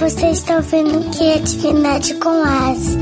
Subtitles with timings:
[0.00, 2.96] você está ouvindo Criatividade com As.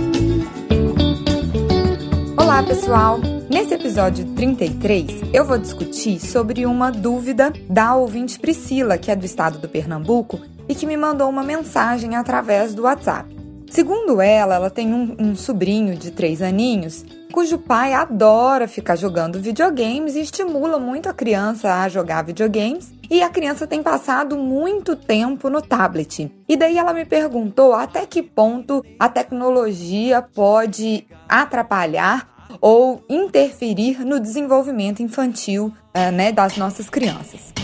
[2.36, 3.20] Olá, pessoal!
[3.48, 9.24] Nesse episódio 33, eu vou discutir sobre uma dúvida da ouvinte Priscila, que é do
[9.24, 13.32] estado do Pernambuco, e que me mandou uma mensagem através do WhatsApp.
[13.70, 17.04] Segundo ela, ela tem um, um sobrinho de três aninhos
[17.38, 22.92] cujo pai adora ficar jogando videogames e estimula muito a criança a jogar videogames.
[23.08, 26.32] E a criança tem passado muito tempo no tablet.
[26.48, 32.28] E daí ela me perguntou até que ponto a tecnologia pode atrapalhar
[32.60, 37.54] ou interferir no desenvolvimento infantil uh, né, das nossas crianças.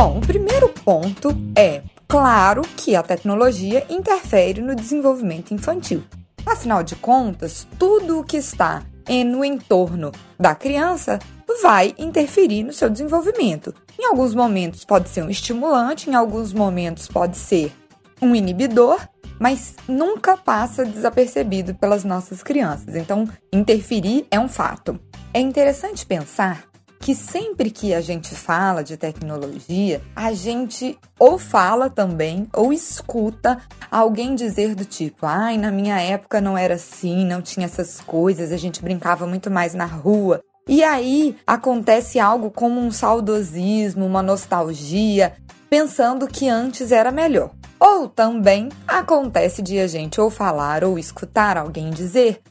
[0.00, 0.59] Bom, o primeiro
[0.90, 6.02] ponto é, claro, que a tecnologia interfere no desenvolvimento infantil.
[6.44, 8.82] Afinal de contas, tudo o que está
[9.24, 11.20] no entorno da criança
[11.62, 13.72] vai interferir no seu desenvolvimento.
[13.96, 17.72] Em alguns momentos pode ser um estimulante, em alguns momentos pode ser
[18.20, 18.98] um inibidor,
[19.38, 22.96] mas nunca passa desapercebido pelas nossas crianças.
[22.96, 24.98] Então, interferir é um fato.
[25.32, 26.69] É interessante pensar
[27.00, 33.58] que sempre que a gente fala de tecnologia, a gente ou fala também ou escuta
[33.90, 38.52] alguém dizer do tipo: ai, na minha época não era assim, não tinha essas coisas,
[38.52, 40.42] a gente brincava muito mais na rua.
[40.68, 45.32] E aí acontece algo como um saudosismo, uma nostalgia,
[45.70, 47.50] pensando que antes era melhor.
[47.80, 52.42] Ou também acontece de a gente ou falar ou escutar alguém dizer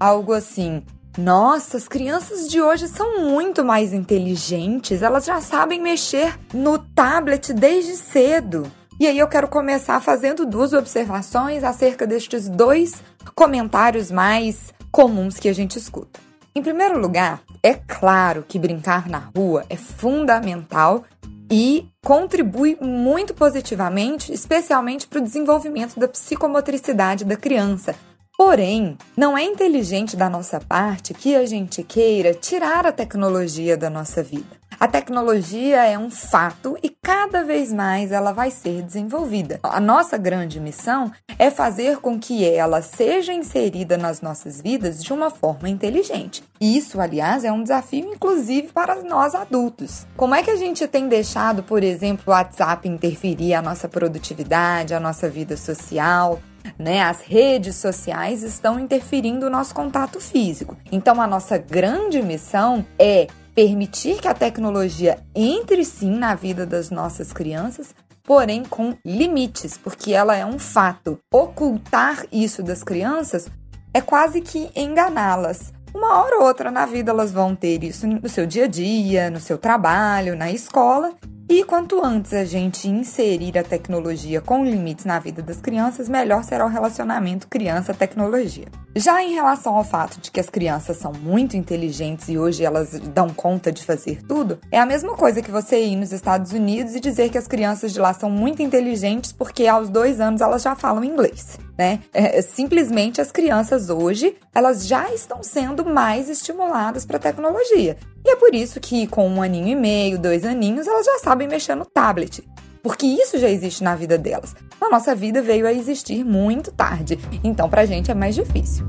[0.00, 0.82] algo assim:
[1.18, 7.52] nossa, as crianças de hoje são muito mais inteligentes, elas já sabem mexer no tablet
[7.52, 8.70] desde cedo.
[9.00, 13.02] E aí eu quero começar fazendo duas observações acerca destes dois
[13.34, 16.20] comentários mais comuns que a gente escuta.
[16.54, 21.04] Em primeiro lugar, é claro que brincar na rua é fundamental
[21.50, 27.94] e contribui muito positivamente, especialmente para o desenvolvimento da psicomotricidade da criança,
[28.40, 33.90] Porém, não é inteligente da nossa parte que a gente queira tirar a tecnologia da
[33.90, 34.56] nossa vida.
[34.78, 39.58] A tecnologia é um fato e cada vez mais ela vai ser desenvolvida.
[39.60, 45.12] A nossa grande missão é fazer com que ela seja inserida nas nossas vidas de
[45.12, 46.44] uma forma inteligente.
[46.60, 50.06] Isso, aliás, é um desafio inclusive para nós adultos.
[50.16, 54.94] Como é que a gente tem deixado, por exemplo, o WhatsApp interferir a nossa produtividade,
[54.94, 56.38] a nossa vida social?
[56.78, 57.02] Né?
[57.02, 60.76] As redes sociais estão interferindo no nosso contato físico.
[60.90, 66.90] Então, a nossa grande missão é permitir que a tecnologia entre sim na vida das
[66.90, 71.18] nossas crianças, porém com limites, porque ela é um fato.
[71.32, 73.48] Ocultar isso das crianças
[73.92, 75.72] é quase que enganá-las.
[75.94, 79.30] Uma hora ou outra na vida elas vão ter isso no seu dia a dia,
[79.30, 81.12] no seu trabalho, na escola,
[81.48, 86.44] e quanto antes a gente inserir a tecnologia com limites na vida das crianças, melhor
[86.44, 88.66] será o relacionamento criança-tecnologia.
[88.94, 92.98] Já em relação ao fato de que as crianças são muito inteligentes e hoje elas
[93.00, 96.94] dão conta de fazer tudo, é a mesma coisa que você ir nos Estados Unidos
[96.94, 100.62] e dizer que as crianças de lá são muito inteligentes porque aos dois anos elas
[100.62, 101.58] já falam inglês.
[101.78, 102.00] Né?
[102.12, 107.96] É, simplesmente as crianças hoje elas já estão sendo mais estimuladas para a tecnologia.
[108.24, 111.48] E é por isso que, com um aninho e meio, dois aninhos, elas já sabem
[111.48, 112.42] mexer no tablet.
[112.82, 114.54] Porque isso já existe na vida delas.
[114.80, 118.86] Na nossa vida veio a existir muito tarde, então pra gente é mais difícil.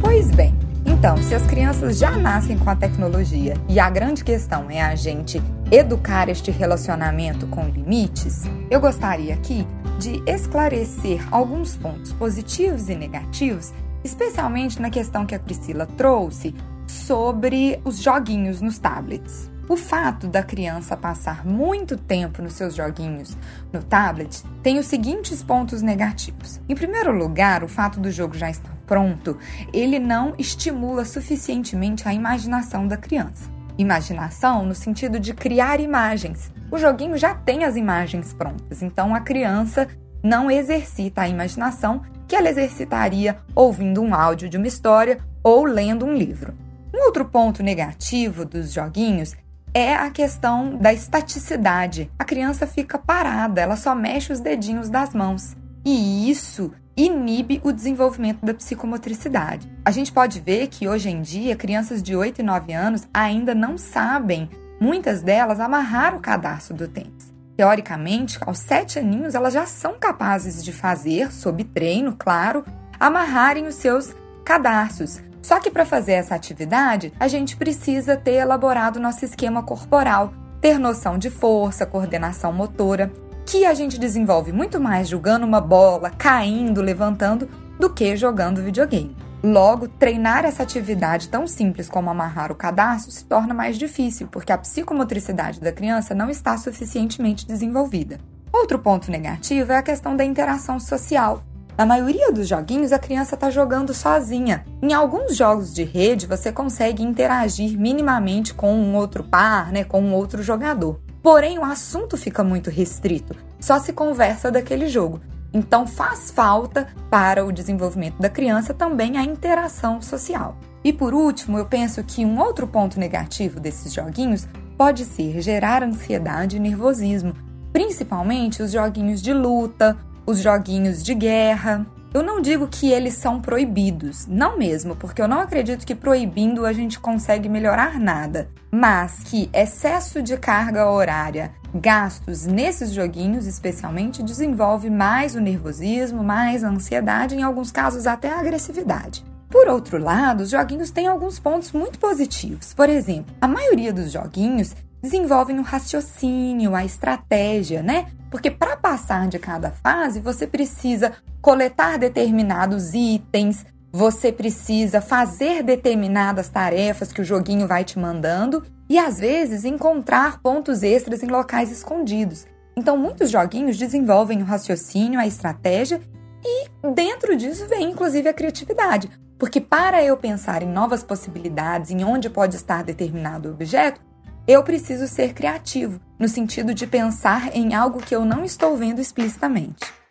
[0.00, 0.54] Pois bem,
[0.86, 4.94] então, se as crianças já nascem com a tecnologia e a grande questão é a
[4.94, 9.66] gente educar este relacionamento com limites, eu gostaria aqui
[9.98, 13.72] de esclarecer alguns pontos positivos e negativos,
[14.02, 16.54] especialmente na questão que a Priscila trouxe
[16.86, 19.50] sobre os joguinhos nos tablets.
[19.66, 23.34] O fato da criança passar muito tempo nos seus joguinhos
[23.72, 26.60] no tablet tem os seguintes pontos negativos.
[26.68, 29.38] Em primeiro lugar, o fato do jogo já estar pronto,
[29.72, 33.53] ele não estimula suficientemente a imaginação da criança.
[33.76, 36.52] Imaginação no sentido de criar imagens.
[36.70, 39.88] O joguinho já tem as imagens prontas, então a criança
[40.22, 46.06] não exercita a imaginação que ela exercitaria ouvindo um áudio de uma história ou lendo
[46.06, 46.54] um livro.
[46.94, 49.34] Um outro ponto negativo dos joguinhos
[49.74, 52.08] é a questão da estaticidade.
[52.16, 55.56] A criança fica parada, ela só mexe os dedinhos das mãos.
[55.84, 59.70] E isso inibe o desenvolvimento da psicomotricidade.
[59.84, 63.54] A gente pode ver que hoje em dia crianças de 8 e 9 anos ainda
[63.54, 64.48] não sabem,
[64.80, 67.32] muitas delas, amarrar o cadarço do tênis.
[67.56, 72.64] Teoricamente, aos sete aninhos, elas já são capazes de fazer, sob treino, claro,
[72.98, 74.14] amarrarem os seus
[74.44, 75.20] cadarços.
[75.40, 80.78] Só que para fazer essa atividade, a gente precisa ter elaborado nosso esquema corporal, ter
[80.78, 83.12] noção de força, coordenação motora,
[83.46, 87.48] que a gente desenvolve muito mais jogando uma bola, caindo, levantando,
[87.78, 89.16] do que jogando videogame.
[89.42, 94.52] Logo, treinar essa atividade tão simples como amarrar o cadastro se torna mais difícil, porque
[94.52, 98.18] a psicomotricidade da criança não está suficientemente desenvolvida.
[98.50, 101.42] Outro ponto negativo é a questão da interação social.
[101.76, 104.64] Na maioria dos joguinhos, a criança está jogando sozinha.
[104.80, 110.00] Em alguns jogos de rede, você consegue interagir minimamente com um outro par, né, com
[110.00, 111.00] um outro jogador.
[111.24, 115.22] Porém, o assunto fica muito restrito, só se conversa daquele jogo.
[115.54, 120.58] Então, faz falta para o desenvolvimento da criança também a interação social.
[120.84, 125.82] E por último, eu penso que um outro ponto negativo desses joguinhos pode ser gerar
[125.82, 127.32] ansiedade e nervosismo,
[127.72, 131.86] principalmente os joguinhos de luta, os joguinhos de guerra.
[132.14, 136.64] Eu não digo que eles são proibidos, não mesmo, porque eu não acredito que proibindo
[136.64, 144.22] a gente consegue melhorar nada, mas que excesso de carga horária, gastos nesses joguinhos especialmente,
[144.22, 149.24] desenvolve mais o nervosismo, mais a ansiedade, em alguns casos até a agressividade.
[149.50, 152.72] Por outro lado, os joguinhos têm alguns pontos muito positivos.
[152.74, 154.72] Por exemplo, a maioria dos joguinhos
[155.04, 158.06] desenvolvem o raciocínio, a estratégia, né?
[158.30, 161.12] Porque para passar de cada fase, você precisa
[161.42, 168.98] coletar determinados itens, você precisa fazer determinadas tarefas que o joguinho vai te mandando e
[168.98, 172.46] às vezes encontrar pontos extras em locais escondidos.
[172.74, 176.00] Então, muitos joguinhos desenvolvem o raciocínio, a estratégia
[176.42, 179.10] e dentro disso vem inclusive a criatividade.
[179.38, 184.00] Porque para eu pensar em novas possibilidades, em onde pode estar determinado objeto,
[184.46, 189.00] eu preciso ser criativo, no sentido de pensar em algo que eu não estou vendo
[189.00, 190.03] explicitamente.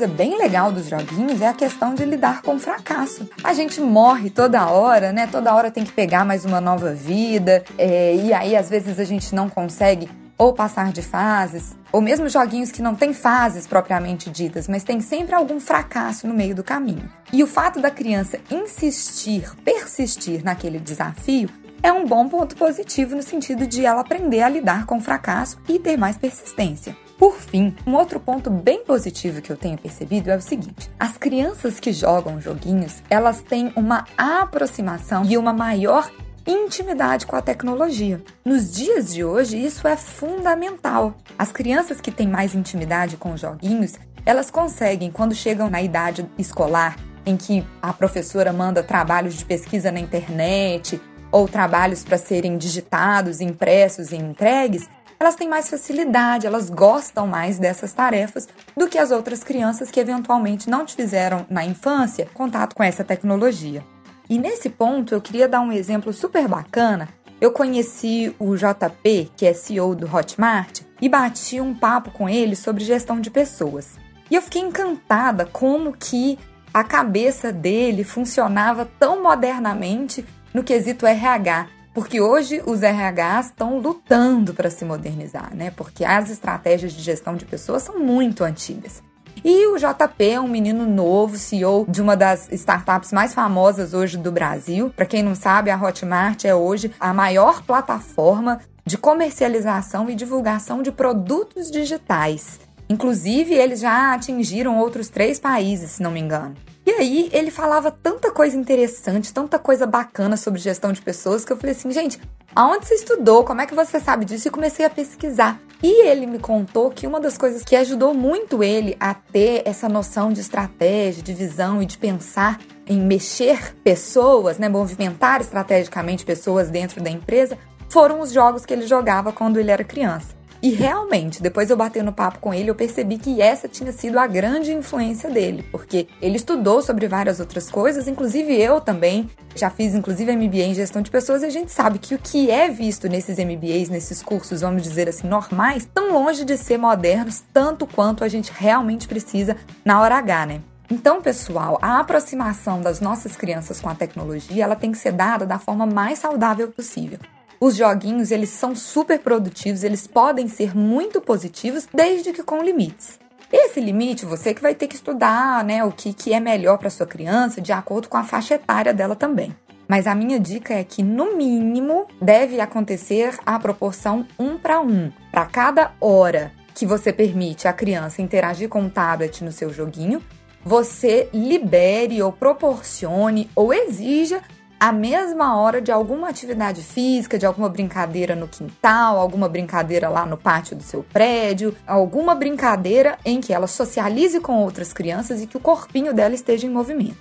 [0.00, 3.28] Coisa bem legal dos joguinhos é a questão de lidar com fracasso.
[3.44, 5.26] A gente morre toda hora, né?
[5.26, 9.04] Toda hora tem que pegar mais uma nova vida, é, e aí às vezes a
[9.04, 10.08] gente não consegue
[10.38, 15.02] ou passar de fases, ou mesmo joguinhos que não têm fases propriamente ditas, mas tem
[15.02, 17.10] sempre algum fracasso no meio do caminho.
[17.30, 21.50] E o fato da criança insistir, persistir naquele desafio
[21.82, 25.58] é um bom ponto positivo no sentido de ela aprender a lidar com o fracasso
[25.68, 26.96] e ter mais persistência.
[27.20, 31.18] Por fim, um outro ponto bem positivo que eu tenho percebido é o seguinte: as
[31.18, 36.10] crianças que jogam joguinhos, elas têm uma aproximação e uma maior
[36.46, 38.22] intimidade com a tecnologia.
[38.42, 41.14] Nos dias de hoje, isso é fundamental.
[41.38, 46.26] As crianças que têm mais intimidade com os joguinhos, elas conseguem, quando chegam na idade
[46.38, 46.96] escolar,
[47.26, 50.98] em que a professora manda trabalhos de pesquisa na internet
[51.30, 54.88] ou trabalhos para serem digitados, impressos e entregues,
[55.20, 60.00] elas têm mais facilidade, elas gostam mais dessas tarefas do que as outras crianças que
[60.00, 63.84] eventualmente não tiveram na infância contato com essa tecnologia.
[64.30, 67.06] E nesse ponto eu queria dar um exemplo super bacana.
[67.38, 72.56] Eu conheci o JP, que é CEO do Hotmart, e bati um papo com ele
[72.56, 73.98] sobre gestão de pessoas.
[74.30, 76.38] E eu fiquei encantada como que
[76.72, 80.24] a cabeça dele funcionava tão modernamente
[80.54, 85.70] no quesito RH porque hoje os RHs estão lutando para se modernizar, né?
[85.70, 89.02] Porque as estratégias de gestão de pessoas são muito antigas.
[89.42, 94.18] E o JP é um menino novo, CEO de uma das startups mais famosas hoje
[94.18, 94.92] do Brasil.
[94.94, 100.82] Para quem não sabe, a Hotmart é hoje a maior plataforma de comercialização e divulgação
[100.82, 102.60] de produtos digitais.
[102.88, 106.54] Inclusive, eles já atingiram outros três países, se não me engano.
[106.84, 111.52] E aí ele falava tanta coisa interessante, tanta coisa bacana sobre gestão de pessoas que
[111.52, 112.20] eu falei assim, gente,
[112.54, 113.44] aonde você estudou?
[113.44, 114.48] Como é que você sabe disso?
[114.48, 115.60] E comecei a pesquisar.
[115.82, 119.88] E ele me contou que uma das coisas que ajudou muito ele a ter essa
[119.88, 126.70] noção de estratégia, de visão e de pensar em mexer pessoas, né, movimentar estrategicamente pessoas
[126.70, 127.56] dentro da empresa,
[127.88, 130.39] foram os jogos que ele jogava quando ele era criança.
[130.62, 134.26] E realmente, depois eu batendo papo com ele, eu percebi que essa tinha sido a
[134.26, 139.94] grande influência dele, porque ele estudou sobre várias outras coisas, inclusive eu também já fiz
[139.94, 143.08] inclusive MBA em gestão de pessoas e a gente sabe que o que é visto
[143.08, 148.22] nesses MBAs, nesses cursos, vamos dizer assim, normais, tão longe de ser modernos tanto quanto
[148.22, 150.60] a gente realmente precisa na hora H, né?
[150.90, 155.46] Então, pessoal, a aproximação das nossas crianças com a tecnologia, ela tem que ser dada
[155.46, 157.18] da forma mais saudável possível.
[157.62, 163.20] Os joguinhos, eles são super produtivos, eles podem ser muito positivos, desde que com limites.
[163.52, 166.88] Esse limite, você que vai ter que estudar, né, o que, que é melhor para
[166.88, 169.54] sua criança, de acordo com a faixa etária dela também.
[169.86, 175.12] Mas a minha dica é que, no mínimo, deve acontecer a proporção um para um.
[175.30, 180.22] Para cada hora que você permite a criança interagir com o tablet no seu joguinho,
[180.64, 184.40] você libere ou proporcione ou exija
[184.80, 190.24] a mesma hora de alguma atividade física, de alguma brincadeira no quintal, alguma brincadeira lá
[190.24, 195.46] no pátio do seu prédio, alguma brincadeira em que ela socialize com outras crianças e
[195.46, 197.18] que o corpinho dela esteja em movimento.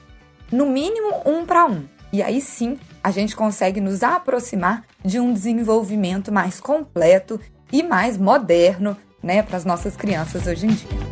[0.49, 1.83] No mínimo um para um.
[2.13, 7.41] E aí sim a gente consegue nos aproximar de um desenvolvimento mais completo
[7.73, 11.08] e mais moderno né, para as nossas crianças hoje em dia.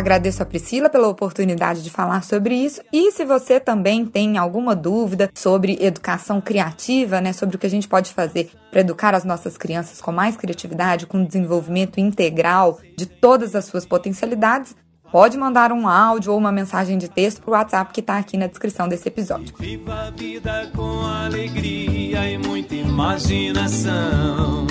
[0.00, 2.80] Agradeço a Priscila pela oportunidade de falar sobre isso.
[2.90, 7.70] E se você também tem alguma dúvida sobre educação criativa, né, sobre o que a
[7.70, 13.04] gente pode fazer para educar as nossas crianças com mais criatividade, com desenvolvimento integral de
[13.04, 14.74] todas as suas potencialidades,
[15.12, 18.38] pode mandar um áudio ou uma mensagem de texto para o WhatsApp que está aqui
[18.38, 19.54] na descrição desse episódio.
[19.58, 24.66] Viva a vida com alegria e muita imaginação.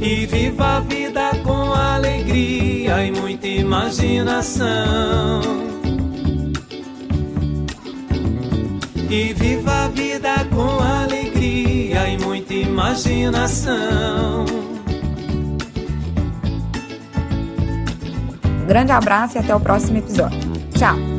[0.00, 1.30] E viva a vida
[1.98, 5.40] alegria e muita imaginação.
[9.10, 14.46] E viva a vida com alegria e muita imaginação.
[18.68, 20.38] grande abraço e até o próximo episódio.
[20.76, 21.17] Tchau!